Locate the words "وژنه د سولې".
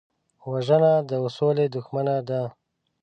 0.51-1.65